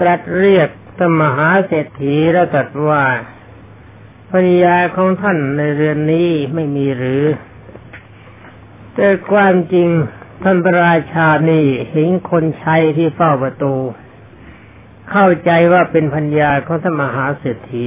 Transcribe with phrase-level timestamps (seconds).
[0.00, 0.68] ตรัสเรียก
[0.98, 3.04] ธรรมหาเศรษฐีแล้วตรัสว่า
[4.30, 7.24] ภรรยาของท่านในเรือนนี้ไม่มีหรือ
[8.94, 9.88] แต่ความจริง
[10.42, 13.74] ท่านระราชานี่เห็นคนใช้ที่เฝ้าประตู
[15.10, 17.86] เข้าใจว่าเป็นพัญญาของธรรมหาเศรษฐี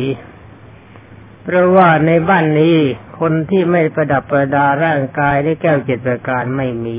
[1.44, 2.78] เพราะว่าในบ้านนี้
[3.20, 6.98] คนที่ไม่ประดับประดาร่างกายด้วยแก้วเจ็ดประการไม่มี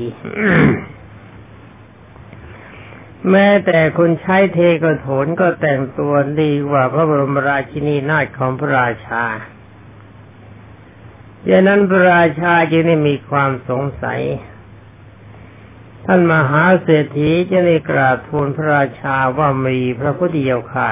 [3.31, 9.23] แม้แต่คนใช้เทกโถนก็แต่งตัวดีกว่าพระบรมราชินีนาถของพระราชา
[11.49, 14.21] ดังนั้นพระราชาจึงได้มีความสงสัย
[16.05, 20.91] ท่านมหาเศรษฐีจะได้กราบทูลพระราชาว่ามีพระพุทธเจ้าค่ะ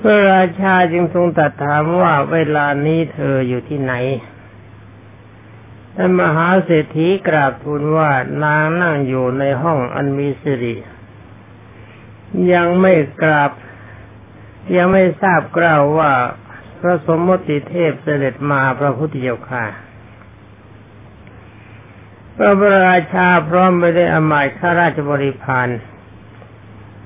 [0.00, 3.94] พระราชาจึงทรงตรัสถามว่าเวลานี้เธออยู่ที่ไหน
[6.00, 8.10] ท่านมหาเศรษฐีกราบทูลว่า
[8.44, 10.76] นางนั่งอยู่ในห้องอันมีสิริ
[12.52, 13.52] ยังไม่กราบ
[14.76, 16.12] ยังไม่ทราบกล่าวว่า
[16.80, 19.64] พระสมมติเทพเสด็จมาพระพุทธเจ้าค่ะ
[22.36, 25.68] พระบราชาพร้อมไปได้อมาตข้าราชบริพาร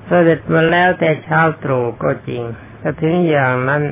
[0.05, 2.43] เสด็จมาแล้วแต่เช้าตรู่ก็จริง
[2.79, 3.83] แต่ถึงอย่างนั้น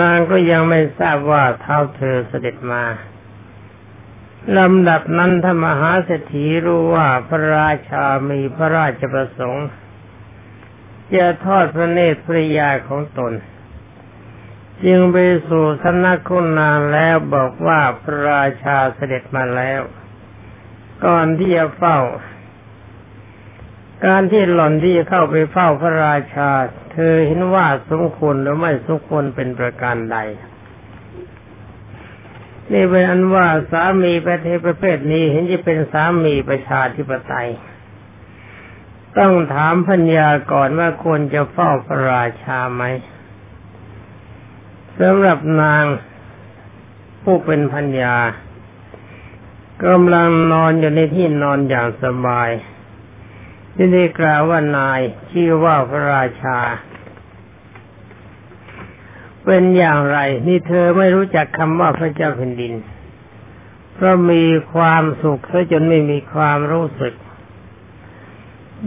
[0.00, 2.84] นางก็ยังไม่ทราบว่าเท้าเธอเสด็จมา
[4.58, 9.66] ลำดับนั้นถ้ามหาเศรษฐีรู้ว่าพระราชามีพระราชประสงค์
[11.16, 13.32] จะทอดพระเนตรภริยาของตน
[14.84, 15.16] จึงไป
[15.48, 19.80] สู่สำนักคุณนานแล้วบอกว่าพระราชาเสด็จมาแล้ว
[21.06, 21.98] ก่อนที่จะเฝ้า
[24.06, 26.50] การที่หล่อนที่จะเข้าไปเฝ้าพระราชา
[26.92, 30.18] เธอเห็นว่าสมควรหรือไม่สมควรเป็นประการใด
[32.72, 37.50] นี่เป็นอันว่าสามีประเทศประเภทนี้เห็นจะเป็นสามีประชาธิปไตย
[39.18, 42.82] ต้องถามพัญญาก่อนว่าควรจะเฝ้าพระราชาไหม
[45.00, 45.84] สำหรับนาง
[47.22, 48.16] ผู้เป็นพัญญา
[49.84, 52.50] กำลังนอนอยู่ในที่นอนอย่างสบาย
[53.74, 55.00] ที่ได้กล่าวว่านาย
[55.30, 56.58] ชื่อว่าพระราชา
[59.46, 62.74] เป็นอย่างไร นี่เธอไม่รู้จักคำว่าพระเจ้าแผ่นดิน
[63.94, 67.14] เพราะมีความสุขซะจนไม่มีความรู้สึก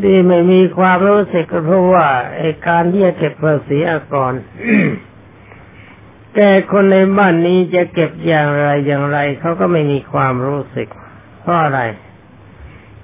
[0.03, 4.33] ดีไม่มีความรู้สึกก็เพราะว่าไอ้การที่จะเก็บภาษีอากร
[6.35, 10.87] แต่คนในบ้านนี้จะเก็บอย่างไรอย่างไรเขาก็ไม่มีความรู้สึก
[11.41, 11.81] เพราะอะไร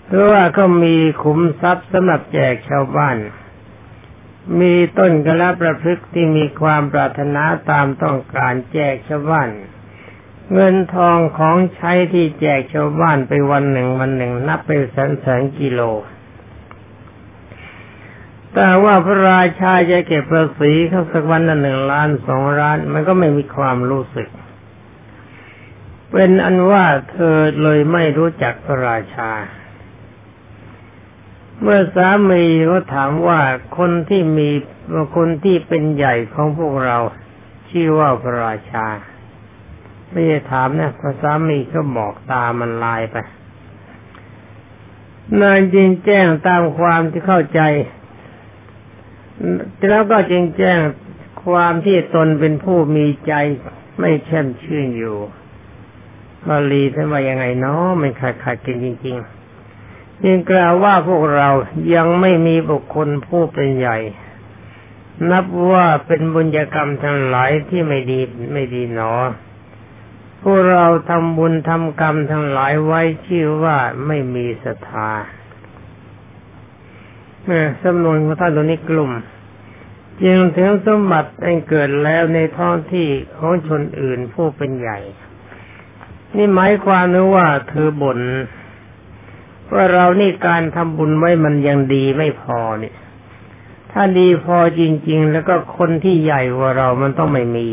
[0.05, 3.17] เพราะว่าเขามีขุมทรัพย์สำหรับแจกชาวบ้าน
[4.59, 9.49] มีต้นกระประพฤกที่มีความปรารถนาตามต้องการแจกชาวบ้าน
[10.53, 15.81] เงินทองของใช้ที่แจกชาวบ้านไปวันหนึ่งวันหนึ่ง นับเป็นแสนแสนกิโล
[18.53, 24.29] แต่ว่าพระราชาจะเก็บภาษีเขาสักวันละหนึ่งล้านสองล้าน มันก็ไม่มีความรู้สึก
[26.11, 29.31] เป็นอันว่าเธอเลยไม่รู้จักพระราชา
[31.61, 33.39] เมื่อสามีเขาถามว่า
[33.77, 34.49] คนที่มี
[35.15, 36.97] คนที่เป็นใหญ่ของพวกเรา
[37.69, 38.87] ชื่อว่าพระราชา
[40.11, 43.15] ไม่ได้ถามนะพระสามีก็บอกตามันลายไป
[45.41, 47.61] นายจริงแจ้งตามความที่เข้าใจ
[49.89, 50.79] แล้วก็จริงแจ้ง
[51.45, 53.33] ความที่ตนเป็นผู้มีใจ
[53.99, 55.17] ไม่แช่มชื่นอยู่
[56.47, 59.34] บาลีท่านว่ายังไงเนาะมันขาดขาดกันจริง ๆ
[60.23, 61.49] จึงกล่าวว่าพวกเรา
[61.93, 63.97] ยังไม่มีบุคคลผู้เป็นใหญ่
[65.31, 68.19] นับว่าเป็นบุญกรรมทั้งหลายที่ไม่ดี
[68.53, 69.13] ไม่ดีหนอ
[70.41, 73.77] พวกเราทำบุญทำกรรมทั้งหลายไว้ชื่อว่า
[74.07, 75.11] ไม่มีศรัทธา
[77.43, 79.11] เมื่อสำนวนของท่านตัวนี้กลุ่ม
[80.23, 84.99] จึงถึงสมบัติอันเกิดแล้วในท้องที่ของชนอื่นผู้เป็นใหญ่
[86.35, 88.19] นี่หมายความนึกว่าเธอบ่น
[89.73, 92.95] ว่าเรานี่การทำบุญไว้มันยังดีไม่พอเนี่ย
[93.91, 97.67] ถ้าดีพอจริง ๆ แล้วก็คนที่ใหญ่กว่าเรามันต้องไม่มี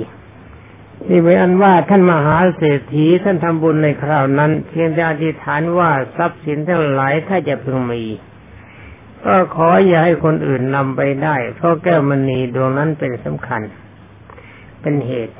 [1.09, 8.03] นี่เป็นอันว่าท่านมหาเศรษฐีท่านทำบุญในคราวนั้นเพียงแต่อธิษฐานว่าทรัพย์สินทั้งหลายถ้าจะพึงมี
[9.25, 13.63] ก็ขออย่าให้คนอื่นนำไปได้ เพราะแก้วมณีดวงนั้นเป็นสำคัญ
[14.81, 15.35] เป็นเหตุ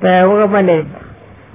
[0.00, 0.76] แต่ว่าก็ไม่ได้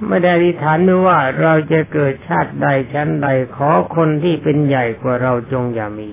[0.08, 6.12] ไม่ได้อธิษฐานด้วยว่าเราจะเกิดชาติใดชั้นใดขอคนที่เป็นใหญ่กว่าเราจงอย่ามี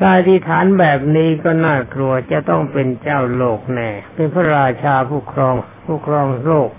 [0.00, 6.70] การอธิษฐานแบบนี้ก็น่ากลัวจะต้องเป็นเจ้าโลกแน่ เป็นพระราชาผู้ครองผู้ครองโลก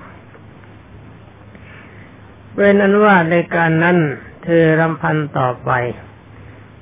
[2.54, 3.98] เป็นนั้นว่าในการนั้น
[4.44, 5.72] เธอรำพันต่อไป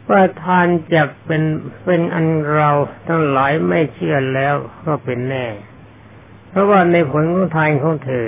[0.10, 1.44] ว่าทานจะเป็น
[1.86, 2.70] เป็นอันเรา
[3.08, 4.56] ทั้งหลายไม่เชื่อแล้ว
[4.86, 5.46] ก็เป็นแน่
[6.50, 8.28] เพราะว่าในผลของทานของเธอ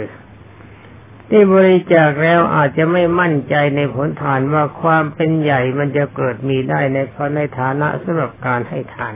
[1.34, 9.16] ที่บริจาคแล้วอาจจะไม่มั่นใจในผลทานว่าความเป็นใหญ่มันจะเกิดมีได้ในเพราะในฐานะสำหรับการให้ทาน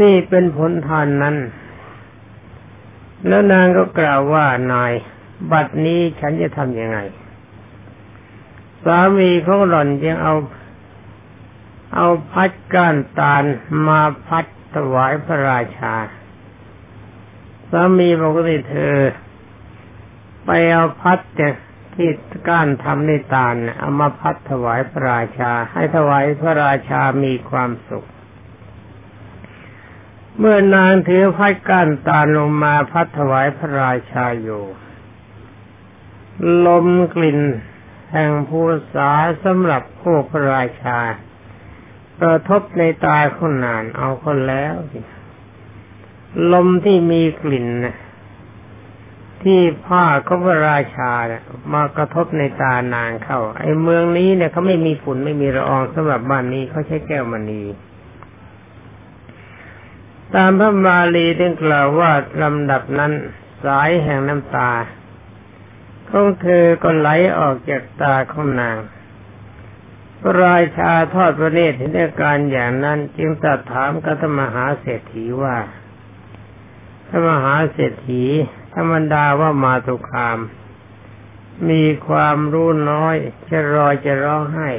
[0.00, 1.36] นี่เป็นผลทานนั้น
[3.26, 4.92] แล้วนางก็กล่าวว่านาย
[5.52, 6.98] บัดนี้ฉันจะทำยังไง
[8.84, 10.34] สามีของหล่อนยังเอา
[11.94, 13.44] เอาพัดก้านตาล
[13.88, 14.44] มาพัด
[14.74, 15.94] ถวายพระราชา
[17.70, 18.96] สามีบอกว่าเธอ
[20.44, 21.54] ไปเอาพัดเนี่ย
[21.94, 22.10] ที่
[22.48, 28.08] ก้านทำในตาลเอามาพัดถวายพระราชา ให้ถวายพระราชามีความสุข
[30.38, 34.64] เมื่อนางถือพัดก้านตาลลงมาพัดถวายพระราชาอยู่
[36.66, 37.40] ลมกลิ่น
[38.12, 38.62] แห่งภู
[38.94, 39.10] ษา
[39.44, 40.98] สำหรับผู้พระราชา
[42.20, 44.74] กระทบในตาคนนานเอาคนแล้ว
[46.52, 47.96] ลมที่มีกลิ่นนะ
[49.42, 51.42] ที่ผ้าเขาพระราชาเนี่ย
[51.72, 57.62] มากระทบในตานางเข้า ไอ้เมืองนี้เนี่ยเขาไม่มีฝุ่นไม่มีละอองสำหรับบ้านนี้เขาใช้แก้วมณี
[60.34, 62.10] ตามพระมาลีได้กล่าวว่า
[62.42, 63.12] ลำดับนั้น
[63.64, 64.72] สายแห่งน้ำตา
[66.10, 67.08] ของเธอก็ไหล
[67.38, 68.76] ออกจากตาของนาง
[70.20, 75.56] พระราชาทอดพระเนตรเห็นอาการอย่างนั้น จึงตรัสถามกับธรรมหาเศรษฐีว่า
[77.08, 78.24] ธรรมหาเศรษฐี
[78.74, 80.38] ธรรมดาว่ามาตุคาม
[81.70, 83.16] มีความรู้น้อย
[83.48, 84.70] จะรอจะร้องไห้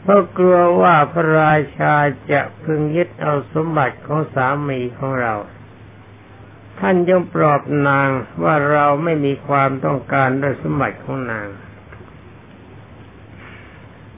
[0.00, 1.94] เพราะกลัวว่าพระราชา
[2.32, 5.34] จะพึงยึดเอาสมบัติของสามีของเรา
[6.78, 8.08] ท่านจงปลอบนาง
[8.42, 11.48] ว่าเราไม่มีความต้องการด้วยสมบัติของนาง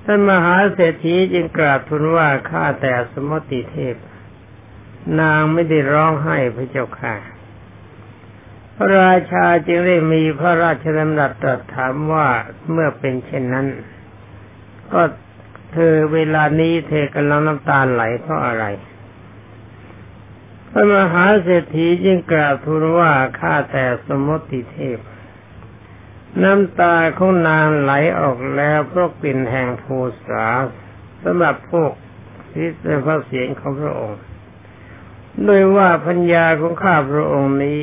[0.04, 3.96] ท่านมหาเศรษฐีจึงกราบทูลว่าข้าแต่สมมติเทพ
[5.20, 7.14] นางไม่ได้ร้องไห้พระเจ้าค่ะ
[8.76, 12.28] พระราชาจึงได้มีพระราชดำรัสตรัสถามว่า
[12.70, 13.66] เมื่อเป็นเช่นนั้น
[14.92, 15.02] ก็
[15.72, 18.64] เธอเวลานี้เธอกำลังน้ำตาไหลเพราะอะไร
[20.70, 24.98] พระมหาเศรษฐีจึงกราบทูลว่าข้าแต่สมมติเทพ
[26.42, 30.46] น้ำตาของนางไหลออกแล้วเพราะกลิ่นแห่งภูษา
[31.22, 31.92] สำหรับพวก
[32.52, 34.20] ที่เป็นพระเสียงของพระองค์
[35.44, 37.80] โดยว่าพัญญาของข้าพระองค์นี้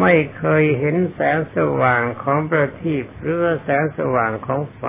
[0.00, 4.82] ไม่เคยเห็นแสงสว่างของประทีปหรือแสงสว่างของไฟ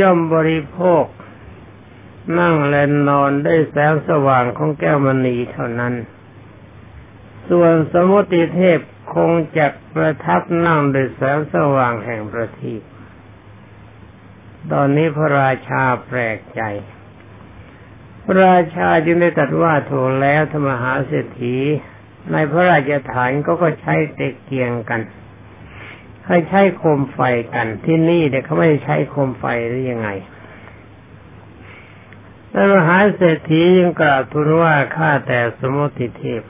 [0.00, 1.04] ย่อมบริโภค
[2.38, 5.94] นั่งและนอนได้แสงสว่างของแก้วมณีเท่านั้น
[7.48, 8.78] ส่วนสมุติเทพ
[9.14, 12.82] คงจะประทับนั่งด้วยแสงสว่างแห่งประทีป
[14.72, 16.62] ตอนนี้พระราชาแปลกใจ
[18.24, 21.56] พระราชาจึงได้ตรัสว่าถูกแล้วธรรมหาเศรษฐี
[22.32, 25.00] ในพระราชฐานก็ก็ใช้เตะเกียงกัน
[26.26, 27.20] ให้ใช้โคมไฟ
[27.54, 30.08] กันที่นี่เด็กเขาไม่ใช้โคมไฟหรือยังไง
[32.50, 36.42] พระมหาเศรษฐียังกล่าวทูลว่าข้าแต่สมุติเทพ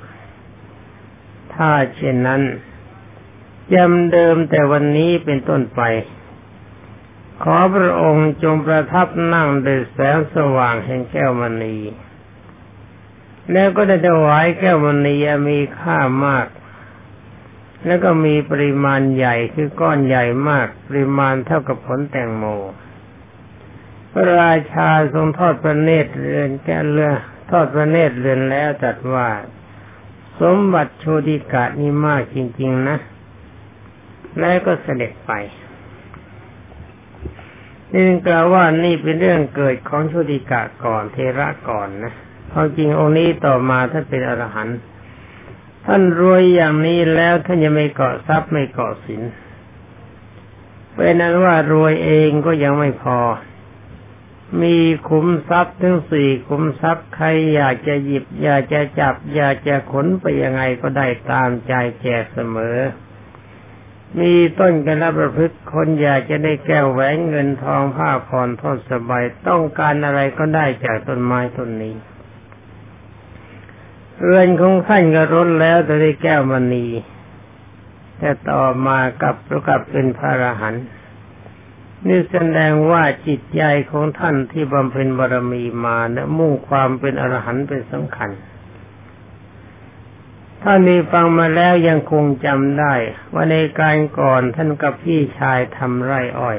[1.54, 2.42] ถ้าเช่นนั้น
[3.74, 5.82] ยำเดิมแต่วันนี้เป็นต้นไป
[7.42, 11.76] ขอพระองค์จงประทับนั่งด้วยแสงสว่างแห่งแก้วมณี
[13.52, 15.16] แล้วก็ได้ถวายแก้วมณี
[15.48, 16.46] มีค่ามาก
[17.86, 22.44] แล้วก็มีปริมาณใหญ่คือก้อนใหญ่มาก ปริมาณเท่ากับผลแตงโม
[24.12, 27.12] พระราชาทรงทอดพระเนตรเรือนแก้เรือ
[27.50, 29.28] ทอดพระเนตรเรือนแล้วจัดว่า
[30.40, 32.96] สมบัติโชติกะนี่มากจริง ๆ นะ
[34.40, 35.32] แล้วก็เสด็จไป
[37.92, 42.14] นี่กล่าวว่านี่เป็นเรื่องเกิดของโชติกะก่อนเทระก่อนนะ
[42.54, 44.78] ความจริงองค์นี้ต่อมาท่านเป็นอรหันต์
[45.86, 49.22] ท่านรวยอย่างนี้แล้วท่านยังไม่เกาะทรัพย์ไม่เกาะสิน
[50.92, 53.18] เป็นนั้นว่ารวยเองก็ยังไม่พอ
[54.62, 54.76] มี
[55.08, 62.78] ขุมทรัพย์ทั้งสี่ขุมทรัพย์ใครอยากจะหยิบ อยากจะจับ อยากจะขนไปยังไงก็ได้ตามใจแจกเสมอ
[64.18, 71.94] มีต้นกันรับประพฤติคนอยากจะได้แก้วแหวนเงินทองผ้าผ่อนทอดสบายต้องการอะไรก็ได้จากต้นไม้ต้นนี้
[74.22, 76.86] เรือนของท่านก็ร้นแล้วแต่ได้แก้วมณี
[78.18, 80.84] แต่ต่อมากับประกับเป็นพระอรหันต์
[82.06, 88.30] นี่แสดงว่าจิตใจของท่านที่บำเพ็ญบารมีมาเนะมุ่งความเป็นอรหันต์เป็นสำคัญ
[90.62, 92.94] ท่านนี้ฟังมาแล้วยังคงจำได้
[93.32, 96.58] ว่าในการก่อนท่านกับพี่ชายทำไร่อ้อย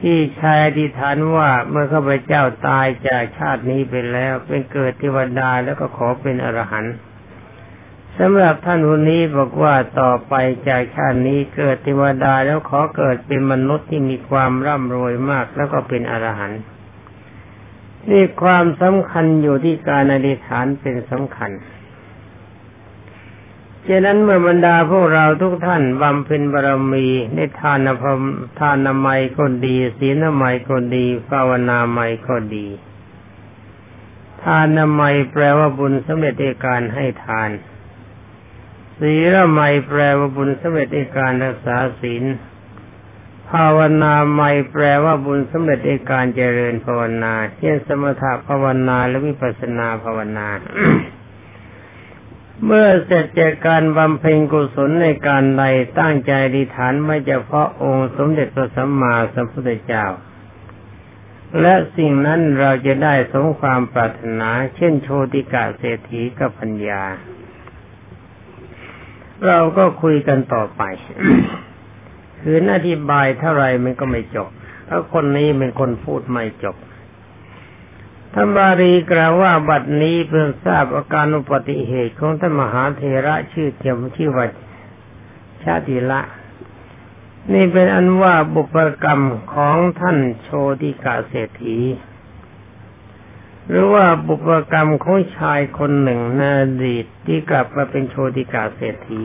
[0.00, 6.94] พี่ชายอธิษฐานว่าเมื่อข้าพเจ้าตายจากชาตินี้ไปแล้ว เป็นเกิดเทวดาแล้วก็ขอเป็นอรหันต์
[8.18, 10.34] สำหรับท่านคนนี้บอกว่าต่อไป
[10.68, 16.60] จากชาตินี้เกิดเทวดาแล้วขอเกิดเป็นมนุษย์ที่มีความร่ำรวยมากแล้วก็เป็นอรหันต์
[18.10, 21.50] นี่ความสำคัญอยู่ที่การอธิษฐานเป็นสำคัญ
[23.88, 28.22] ฉะนั้นเมื่อบรรดาพวกเราทุกท่านบำเพ็ญบารมีในทานพรม
[28.60, 32.66] ทานนามัยก็ดี ศีลนามัยก็ดี ภาวนาไมัยก็ดี
[34.42, 37.50] ทานนามัยแปลว่าบุญสำเร็จในการให้ทาน
[39.00, 42.24] ศีลนามัยแปลว่าบุญสำเร็จในการรักษาศีล
[43.50, 50.46] ภาวนาไมัยแปลว่าบุญสำเร็จในการเจริญภาวนา เช่นสมถะภาวนาและวิปัสสนาภาวนา
[52.64, 55.64] เมื่อเสร็จจากการบำเพ็ญกุศลในการใด
[55.98, 60.06] ตั้งใจดีฐานไม่เฉพาะองค์สมเด็จพระสัมมาสัมพุทธเจ้า
[61.60, 67.02] และสิ่งนั้นเราจะได้สมความปรารถนา เช่นโชติกะเศรษฐีกับปัญญา
[69.46, 70.82] เราก็คุยกันต่อไป
[72.42, 74.48] คืออธิบายเท่าไรมันก็ไม่จบ
[74.86, 76.76] เพราะคนนี้เป็นคนพูดไม่จบ
[78.34, 84.46] ท่านบารีกล่าวว่าบัดนี้เพิ่งทราบอาการอุปติเหตุของท่านมหาเทระชื่อเทียมชื่อว่า
[85.62, 86.20] ชาติละ
[87.52, 89.22] นี่เป็นอันว่าบุพกรรม
[89.54, 90.48] ของท่านโช
[90.82, 91.78] ติกาเศรษฐี
[93.68, 99.22] หรือว่าบุพกรรมของชายคนหนึ่งในอดีตที่กลับมาเป็นโชติกาเศรษฐี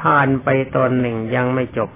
[0.00, 1.90] ผ่านไปตอนหนึ่งยังไม่จบ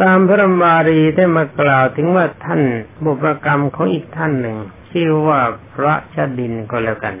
[0.00, 2.62] ตามพระบารีได้มากล่าวถึงว่าท่าน
[3.04, 4.56] บุพกรรมของอีกท่านหนึ่ง
[4.90, 5.40] ชื่อว่า
[5.74, 7.14] พระชดินก็แล้วกัน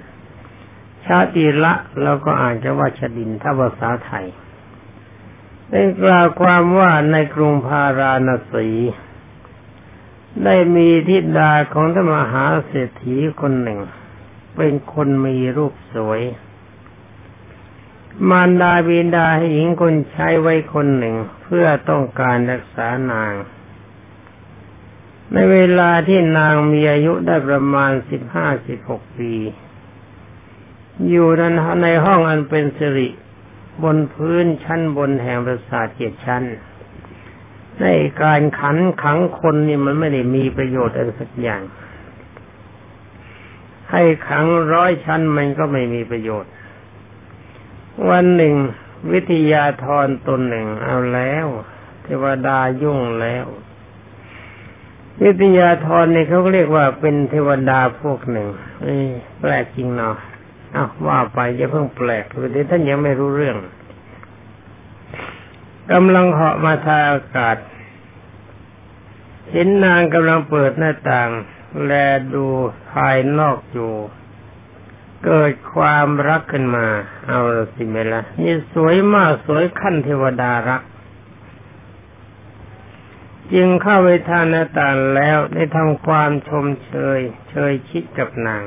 [1.06, 4.26] ชาติละเราก็อ่านจะว่าชดินถ้าภาษาไทย
[5.70, 8.68] ได้กล่าวความว่าในกรุงพาราณสี
[10.44, 13.80] ได้มีทิดาของธรรมหาเศรษฐีคนหนึ่ง
[14.56, 16.20] เป็นคนมีรูปสวย
[18.28, 23.32] มารดาบิดาให้หญิงคนใช้ไว้คนหนึ่งเพื่อต้องการรักษานาง
[25.32, 29.32] ในเวลาที่นางมีอายุได้ประมาณสิบห้าสิบหกปี
[31.08, 33.08] อยู่นั้นในห้องอันเป็นสิริ
[33.82, 36.42] บนพื้นชั้นบนแห่งปราสาทเจ็ดชั้น
[37.80, 37.86] ใน
[38.22, 41.62] การขันขังคนนี่มันไม่ได้มีประโยชน์อะไรสักอย่าง
[43.90, 46.50] ให้ขังร้อยชั้นมันก็ไม่มีประโยชน์
[48.08, 48.54] วันหนึ่ง
[49.12, 51.46] วิทยาธรตนหนึ่งเอาแล้ว
[52.04, 53.46] เทวดายุ่งแล้ว
[55.24, 58.48] วิทยาธรนี่เขาเรียกว่าเป็นเทวดาพวกหนึ่ง
[58.82, 58.96] เอ้
[59.40, 60.16] แปลกจริงเนาะ
[60.74, 63.56] อ้าวว่าไปจะเพิ่งแปลกเลยท่านยังไม่รู้เรื่อง
[65.92, 67.56] กำลังเหาะมาทางอากาศ
[69.52, 71.28] เห็นนางกำลังเปิดหน้าต่าง
[71.86, 71.92] แล
[72.34, 72.46] ดู
[72.92, 73.92] ภายนอกอยู่
[75.24, 76.86] เกิดความรักขึ้นมา
[77.28, 77.40] เอา
[77.74, 80.82] สิเมละนี่สวยมากสวยขั้นเทวดารัก
[83.54, 88.62] จึงเข้าไปทานนาตาแล้วได้ทำความชมเชย เชยชิดกับนาง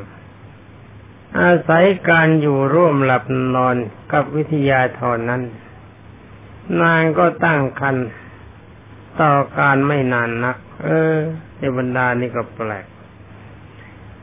[1.40, 3.24] อาศัยการอยู่ร่วมหลับ
[3.56, 3.76] นอน
[4.14, 5.44] กับวิทยาธรนั้น
[6.82, 7.96] นางก็ตั้งคัน
[9.22, 11.16] ต่อการไม่นานนัก เออ
[11.56, 12.86] เทวดานี่ก็แปลก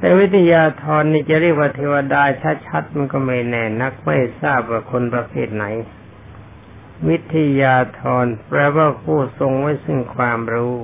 [0.00, 2.23] แต่วิทยาธรนี่จะเรียกว่าเทวดา
[2.66, 5.64] ชัดๆมันก็ไม่แน่นักไม่ทราบว่าคนประเภทไหน
[7.09, 10.76] วิทยาธรแปลว่าผู้ทรงไว้ซึ่งความรู้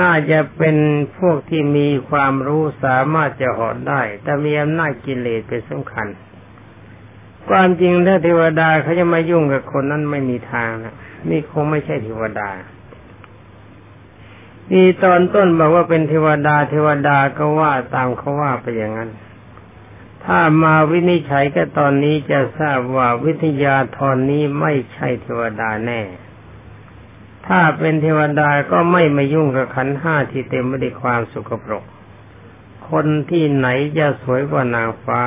[0.00, 0.76] น่าจะเป็น
[1.18, 6.06] พวกที่มีความรู้สามารถจะหอดได้ แต่มีอำนาจกิเลสเป็นสำคัญ
[7.48, 10.94] ความจริงถ้าเทวดาเขาจะมายุ่งกับคนนั้นไม่มีทางนะ
[11.30, 12.50] นี่คงไม่ใช่เทวดา
[14.70, 19.10] มีตอนต้นบอกว่าเป็นเทวดาเทวดาก็ว่าตามเขาว่าไปอย่างนั้น
[20.24, 26.00] ถ้ามาวินิจฉัยก็ตอนนี้จะทราบว่าวิทยาธรนี้ไม่ใช่เทวดาแน่
[27.46, 31.84] ถ้าเป็นเทวดาก็ไม่มายุ่งกับขันห้าที่เต็มไปด้วยความสุขปรก
[32.90, 35.22] คนที่ไหนจะสวยกว่านางฟ้า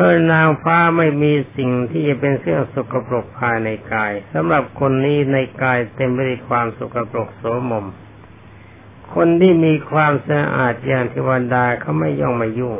[0.00, 7.86] เพรานางฟ้าไม่มีสิ่งที่จะเป็นเครื่องสุขปรกภายในกายสำหรับคนนี้ในกายเต็มไปด้วยความสุขปรกโสมม
[9.14, 12.76] คนที่มีความสะอาดอย่างเทวดาเขาไม่ย่องมายุ่ง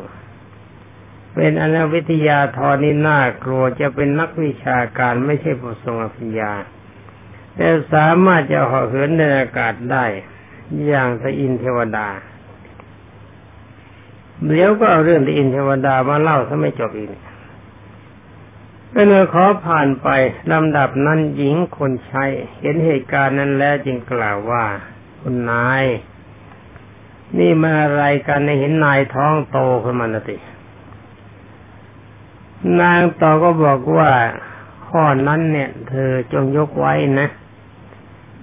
[1.35, 6.53] เป็นอนวิทยาทอนี่น่ากลัวจะเป็นนักวิชาการไม่ใช่ผู้ทรงอภิญญา
[7.57, 10.05] แต่สามารถจะหาะเหินในอากาศได้
[10.87, 12.09] อย่างสอินเทวดา
[14.47, 17.09] เดี๋ยวก็เอาเรื่องที่อินเทวดามาเล่าถ้าไม่จบอีก
[18.91, 20.09] เมื่อขอผ่านไป
[20.53, 22.25] ลำดับนั้นหญิงคนใช้
[22.61, 24.65] เห็นเหตุการณ์นั้นแล้วจึงกล่าวว่า
[25.21, 25.85] คุณนาย
[27.39, 30.37] นี่มาอะไรกันในเห็นนายท้องโตขึ้นมานะติ
[32.81, 34.11] นางต่อก็บอกว่า
[34.89, 37.29] ข้อนั้นเนี่ย เธอจงยกไว้นะ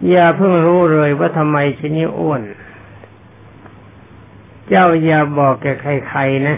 [0.09, 2.41] อย่าเพิ่งรู้เลยว่าทำไมชนิอ้วน
[4.67, 6.57] เจ้าอย่าบอกแกใครๆนะ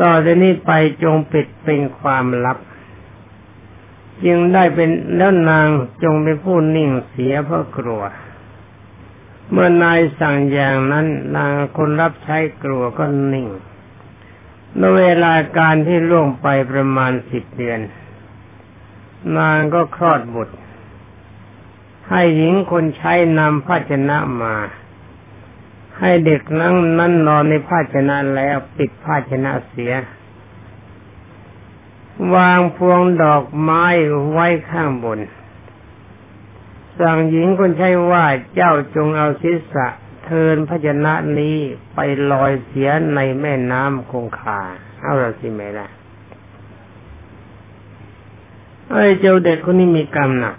[0.00, 0.72] ต่อจากนี้ไป
[1.02, 2.58] จงปิดเป็นความลับ
[4.24, 5.66] จึงได้เป็นแล้วนาง
[6.02, 8.02] จงเป็นผู้นิ่งเสียเพราะกลัว
[9.50, 11.06] เมื่อนายสั่งอย่างนั้น
[11.36, 13.48] นางคนรับใช้กลัวก็นิ่ง
[14.76, 17.80] ในเวลาการที่ล่วงไปประมาณสิบเดือน
[19.38, 20.56] นางก็คลอดบุตร
[22.08, 24.54] ให้หญิงคนใช้นำภาชนะมา
[26.00, 29.92] ให้เด็กนั่งนั่นนอนในภาชนะแล้วปิดภาชนะเสีย
[32.34, 33.84] วางพวงดอกไม้
[34.32, 35.18] ไว้ข้างบน
[37.00, 39.86] สั่งหญิงคนใช้ว่าเจ้าจงเอาศีรษะ
[40.24, 41.56] เทินภาชนะนี้
[41.94, 41.98] ไป
[42.32, 44.60] ลอยเสียในแม่น้ำคงคา
[45.00, 45.88] เอาละสิแม่ะ
[48.90, 50.56] ไอ้เจ้าเด็กคนนี้มีกรรมหนัก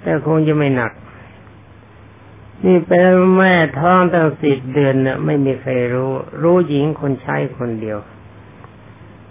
[0.00, 0.92] แต่คงจะไม่หนัก
[2.64, 6.12] นี่เป็นแม่ท้องตั้งสิบเดือนเนี่ยไม่มีใครรู้
[6.42, 7.98] รู้หญิงคนใช้คนเดียว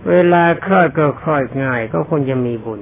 [0.10, 2.82] เวลาคลอดก็คลอดง่าย ก็คงจะมีบุญ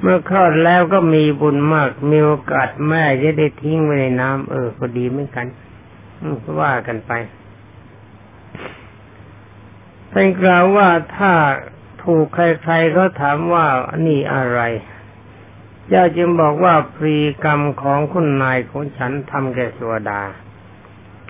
[0.00, 5.46] เมื่อคลอดแล้วก็มีบุญมาก มีโอกาสแม่จะได้ทิ้งไว้ในน้ำเออก็ดีเหมือนกัน
[6.60, 7.12] ว่ากันไป
[10.12, 11.32] ท่านกล่าวว่าถ้า
[12.04, 13.66] ถูกใครๆเขาถามว่า
[14.06, 14.60] นี่อะไร
[15.88, 20.22] เจ้าจึงบอกว่าพรีกรรมของคุณนายของฉันทำแก่สวดา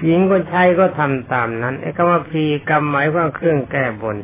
[0.03, 4.17] หญิงคนใช้ก็ทำตามนั้นไอ้คำว่าพรีกรรมหมายว่าเครื่องแก้บน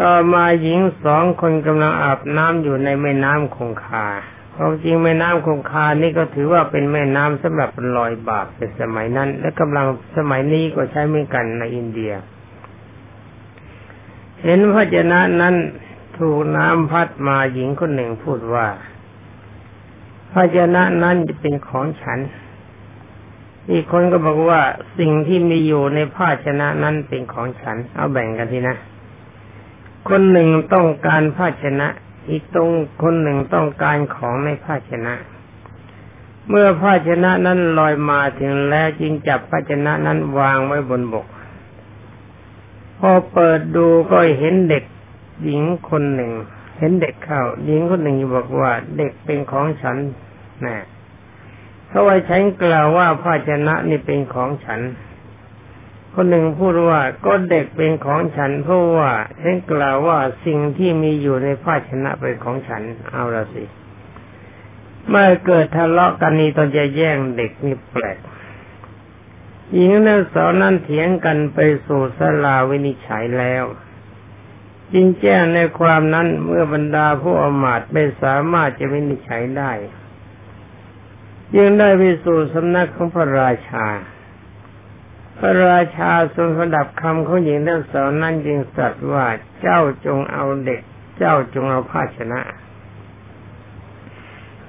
[0.00, 4.06] ต่อมาหญิงสองคนกำลังอาบน้ำอยู่ในแม่น้ำคงคา
[4.54, 12.12] ความจริงแม่น้ำคงคานี่ก็ถือว่าเป็นแม่น้ำสำหรับลอยบาปในสมัยนั้น และกำลังสมัยนี้ก็ใช้เหมือนกันในอินเดีย
[14.42, 15.54] เห็นพระเจนะนั้น
[16.18, 18.66] ถูกน้ำพัดมาหญิงคนหนึ่งพูดว่า
[20.32, 22.18] ภาชนะนั้นจะเป็นของฉัน
[23.70, 24.60] อีกคนก็บอกว่า
[24.98, 28.76] สิ่งที่มีอยู่ในภาชนะนั้นเป็นของฉัน เอาแบ่งกันทีนะ
[30.08, 31.88] คนหนึ่งต้องการภาชนะ
[32.28, 32.70] อีกตรง
[33.02, 35.14] คนหนึ่งต้องการของในภาชนะ
[36.48, 41.26] เมื่อภาชนะนั้นลอยมาถึงแล้วจึงจับภาชนะนั้นวางไว้บนบก
[42.98, 44.84] พอเปิดดูก็เห็นเด็ก
[45.42, 46.32] หญิงคนหนึ่ง
[46.78, 49.96] เห็นเด็กเข้าหญิงคนหนึ่งบอกว่าเด็กเป็นของฉัน
[50.66, 50.76] นะ
[51.88, 54.80] เพราะว่าฉันกล่าวว่าภาชนะนี่เป็นของฉัน
[56.14, 63.64] คนหนึ่งพูดว่าก็เด็กเป็นของฉัน เพราะว่าฉันกล่าวว่าสิ่งที่มีอยู่ในภาชนะเป็นของฉัน เอาละสิ
[65.08, 68.18] เมื่อเกิดทะเลาะกันนี้ตอนจะแย่งเด็กนี่แปลก
[69.74, 73.64] หญิงนักสอนนั้นเถียงกันไปสู่สลาวินิจฉัยแล้ว
[74.96, 79.72] จริงแจ้งในความนั้นเมื่อบรรดาผู้อมาตไม่สามารถจะวินิจฉัยได้
[81.56, 83.86] ยังได้ไปสู่สำนักของพระราชา
[85.38, 89.26] พระราชาทรงสดับคำของหญิงทั้งสองนั้นจึงสัตว์ว่า
[89.60, 90.80] เจ้าจงเอาเด็ก
[91.18, 92.40] เจ้าจงเอาภาชนะ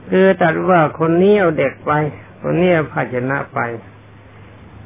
[0.09, 1.91] คือตัดว่าคนนี้เอาเด็กไป
[2.41, 3.59] คนนี้เอาภาชนะไป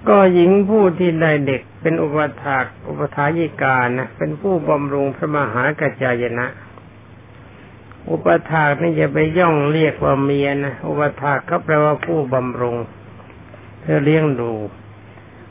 [0.08, 6.48] ก็หญิงผู้ที่ได้เด็กเป็นอุปถากอุปถายิกานะเป็นผู้บำรุงพระมหากจายนะ
[8.10, 12.78] อุปถากนี่จะไปย่องเรียกว่าเมียนะอุปถากก็แปลว่าผู้บำรุง
[13.82, 14.54] เธอเลี้ยงดู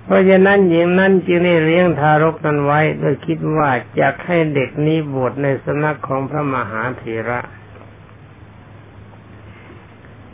[0.05, 7.41] เพราะฉะนั้นหญิงนั้นจึงได้เลี้ยงทารกนั้นไว้โดยคิดว่าจะให้เด็กนี้บวชในสำนักของพระมหาเถระ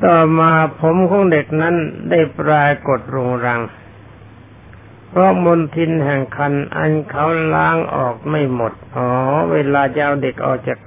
[0.04, 1.74] ต่อมาผมของเด็กนั้น
[2.10, 3.60] ได้ปรากฏรงรัง
[5.16, 9.08] เพราะมนทินแห่งคันอันเขาล้างออกไม่หมด อ๋อ
[9.52, 10.78] เวลาจะเอาเด็กออกจาก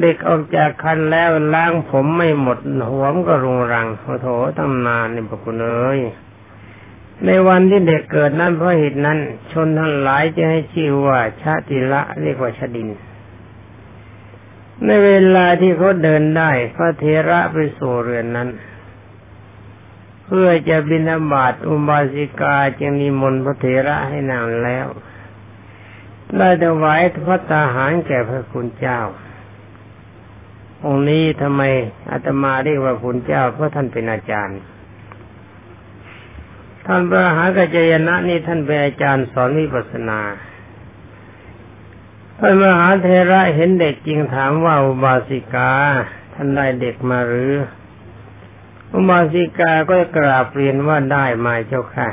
[0.00, 4.26] เด็กออกจากคันแล้วล้างผมไม่หมดหัวมก็รุงรังโอ้โถ
[4.58, 6.00] ตั้งนานนี่พระคุณเอ้ย
[7.24, 9.18] ในวันที่เด็กเกิดนั้นเพราะเหตุนั้น
[9.52, 12.88] ชนทั้งหลายจะให้ชื่อว่าชาติละเรียกว่าชดิน
[14.84, 18.48] ในเวลาที่เขาเดินได้ พระเทระไปสู่เรือนนั้น
[20.34, 24.86] พื่อจะบินาบาตอุบาสิกาจึงนิมนต์พระเถระให้นางแล้ว
[26.36, 29.00] ได้ถวายพระตาหารแก่พระคุณเจ้า
[30.84, 31.62] องค์นี้ทำไม
[32.10, 34.60] อาตมาเรียกว่าคุณเจ้า เพราะท่านเป็นอาจารย์
[36.86, 40.20] ท่านพระหากัจยนะนี่ท่านเป็นอาจารย์สอนวิปัสนา
[42.36, 45.70] พระมหาเทระเห็นเด็กจริงถามว่าอุบาสิกา
[46.34, 47.54] ท่านได้เด็กมาหรือ
[48.92, 52.08] อุบาสิกาก็กราบเรียนว่าได้มาเจ้าค่ะ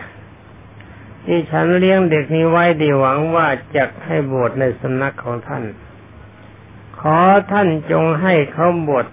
[1.26, 5.64] ที่ฉันเลี้ยงเด็กนี้ไว้ดีหวังว่าจะให้บวชในสำนักของท่าน
[7.00, 7.18] ขอ
[7.52, 9.06] ท่านจงให้เขาบวช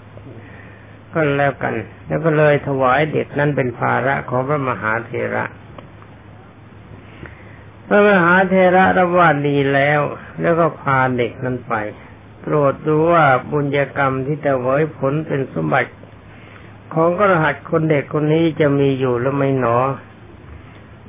[1.15, 1.75] ก็แล้วกัน
[2.07, 5.45] แล้วก็เลยถวายเด็กนั้นเป็นภาระของพระมหาเทระ
[7.87, 10.01] พระมหาเทระรับว่าดีแล้ว
[10.41, 11.75] แล้วก็พาเด็กนั้นไป
[12.41, 15.91] โปรดดูว่าบุญญกรรมที่จะไว้ผลเป็นสมบัติ
[16.95, 19.79] ของกระหัตคนเด็กคนนี้จะมีอยู่หรือไม่หนอ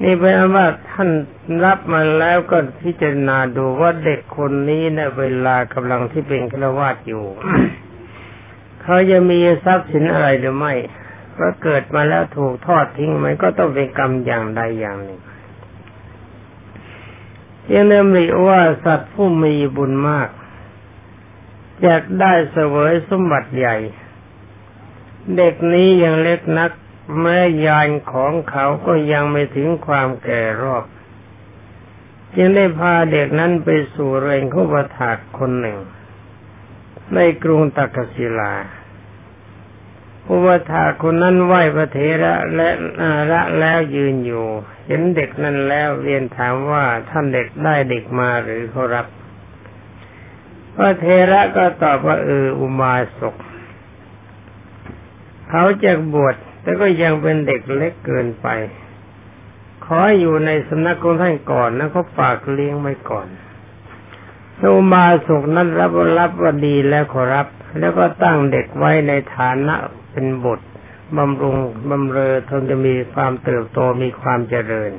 [0.03, 1.09] นี่เป็นว่าท่าน
[1.65, 7.25] รับมาแล้วก็พิจารณาดูว่าเด็กคนนี้ในเวลากำลังที่เป็นฆราวาสอยู่
[8.81, 10.73] เขาจะมีทรัพย์สินอะไรหรือไม่
[11.31, 15.21] เพราเกิดมาแล้วถูกทอดทิ้งมันก็ต้องเป็นกรรมอย่างใดอย่างหนึ่ง
[17.71, 20.29] ยังเริ่มรีว่าสัตว์ผู้มีบุญมาก
[21.83, 23.75] อยากได้เสวยสมบัติใหญ่
[25.37, 26.71] เด็กนี้ยังเล็กนัก
[27.21, 30.83] แม้ยานของเขาก็ยังไม่ถึงความแก่รอบ
[32.35, 35.77] จึงได้พาเด็กนั้นไปสู่เรงขุปถากคนหนึ่ง
[37.15, 38.53] ในกรุงตักศิลา
[40.29, 44.47] อุปถาคนนั้นไหวพระเถระและนาระแล้วยืนอยู่
[44.87, 49.07] เห็นเด็กนั้นแล้วเรียนถามว่าท่านเด็กได้เด็กมาหรือเขารับ
[50.75, 53.35] พระเถระก็ตอบว่าเอออุมาสก
[55.57, 58.47] เขาจะบวชแต่ก็ยังเป็นเด็กเล็กเกินไป
[59.85, 63.27] ขออยู่ในสำนักของท่านก่อนนะเขาฝากเลี้ยงไว้ก่อน
[64.61, 67.47] อุมาสุกนั้นรับรับว่าดีแล้วขอรับ
[67.79, 69.75] แล้วก็ตั้งเด็กไว้ในฐานะ
[70.11, 70.59] เป็นบท
[71.17, 71.57] บำรุง
[71.89, 74.91] บำเรอทนจะมีความเติบโตมีความเจริญ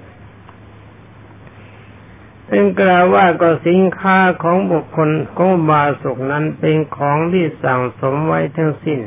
[2.46, 9.00] เป็นกล่าวว่าก็สินค้าของบุคคลของบาสุกนั้นเป็นของที่สั่งสมไว้ทั้งสิ้น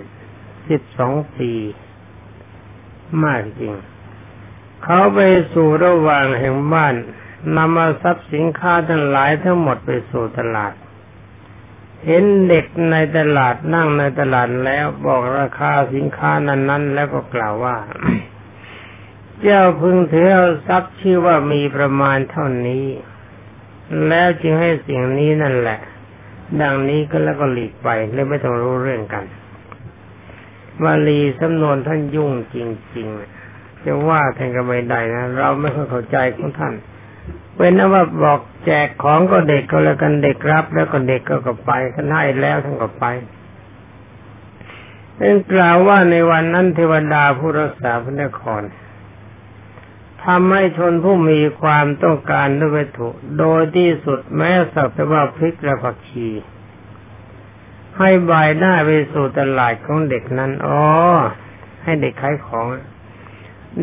[0.70, 1.52] สิบสองปี
[3.24, 3.74] มากจริง
[4.84, 5.20] เขาไป
[5.54, 6.94] สู่ระหว่างแห่งบ้าน
[7.56, 10.74] นำมาทรัพย์สินค้าทั้งหลายทั้งหมดไปสู่ตลาด
[12.06, 17.78] เห็นเด็กในตลาดนั่งในตลาดแล้วบอกราคาสินค้านั้นนั้นแล้วก็กล่าวว่า
[19.42, 22.86] เจ้าพึงถือเอาทรัพย์ชื่อว่ามีประมาณเท่านี้
[24.08, 25.80] แล้วจึงให้สิ่งนี้นั่นแหละ
[26.62, 29.26] ดังนี้ก็แล้วก็หลีกไปเลยไม่ต้องรู้เรื่องกัน
[30.84, 32.58] วาลีสำนวนท่านยุ่งจ
[32.96, 36.74] ริงๆจะว่าแทนก็ไม่ได้นะ เราไม่ค่อยเข้าใจของท่าน
[37.56, 43.06] เป็นนว่าบอกแจกของก็เด็กก็แล้วกันเด็กรับ แล้วก็เด็กก็ก็ไปท่านให้แล้วท่านก็ไป
[45.16, 48.62] เป็นกล่าวว่าในวันนั้นเทวดาผู้รักษาพระนคร
[50.24, 56.28] ทำให้ชนผู้มีความต้องการด้วยวัตถุ โดยที่สุดแม้สักแต่ว่าพริกและผักชี
[58.00, 60.84] ให้บายหน้าไปสู่ตลาดของเด็กนั้นอ๋อ
[61.84, 62.66] ให้เด็กขายของ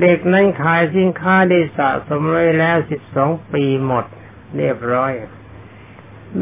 [0.01, 4.05] เด็กนั้นขายสินค้าได้สะสมไว้แล้วสิบสองปีหมด
[4.57, 5.13] เรียบร้อย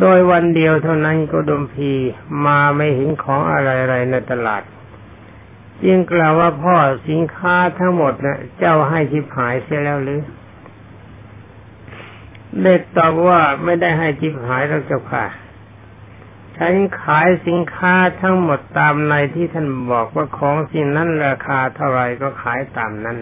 [0.00, 1.92] โดยวันเดียวเท่านั้นก็ดมพี
[2.46, 4.62] มาไม่เห็นของอะไรๆในตลาด
[5.84, 6.76] จึงกล่าวว่าพ่อ
[7.08, 10.20] สินค้าทั้งหมดนะ่ะ เจ้าให้ทิพหายเสียแล้วหรือ
[12.62, 15.24] เด็กตอบว่าไม่ได้ให้ทิพหายเราเจ้าค่ะ
[16.58, 23.18] ฉันขายสินค้าทั้งหมดตามในที่ท่านบอกว่าของสิ่งนั้นราคาเท่าไรก็ขายตามนั้น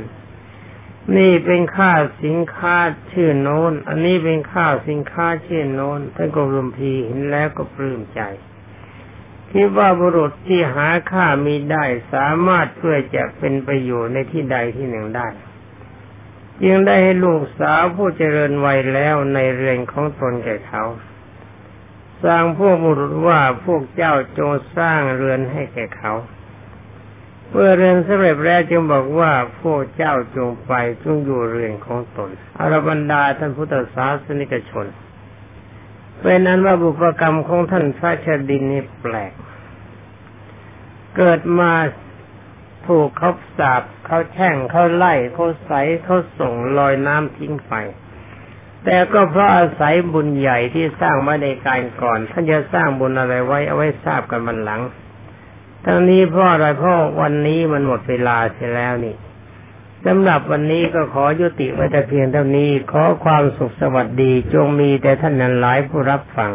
[1.16, 1.92] นี่เป็นค่า
[2.23, 2.77] สินค้า
[3.12, 8.21] ชื่อโน้น อันนี้เป็นค่าสินค้าชื่อโน้นท่านกรมพีเห็นแล้วก็ปลื้มใจ
[9.53, 15.29] คิดว่าบุรุษที่หาค่ามีได้สามารถเพื่อจะเป็นประโยชน์ในที่ใดที่หนึ่งได้
[16.66, 20.85] ยังได้ให้ลูกสาวผู้เจริญวัยแล้วในเรือนของตนแก่เขา
[22.24, 26.12] สร้างพวกบุรุษว่าพวกเจ้าจงสร้างเรือนให้แก่เขา
[27.50, 29.32] เมื่อเรือนสำเร็จแล้วจึงบอกว่า
[29.62, 34.87] พวกเจ้าจงไปจงอยู่เรือนของตนอรบรรดาท่านพุทธศาสนิกชน
[36.20, 39.32] เป็นนั้นว่าบุพกรรมของท่านพระชดินนี่แปลก
[41.16, 41.72] เกิดมา
[42.87, 45.72] ถูกเขาสาบเขาแช่งเขาไล่เขาใส
[46.04, 47.74] เขาส่งลอยน้ำทิ้งไป
[48.85, 54.81] แต่ก็เพราะอาศัยบุญใหญ่ที่สร้างมาในการก่อน ท่านจะสร้างบุญอะไรไว้เอาไว้ทราบกันมันหลัง
[55.85, 59.16] ทั้งนี้เพราะอะไรเพราะวันนี้มันหมดเวลาเสียแล้วนี่
[60.07, 66.51] สำหรับวันนี้ก็ขอยุติไว้แต่เพียงเท่านี้ ขอความสุขสวัสดีจงมีแต่ท่านนั้นหลายผู้รับฟัง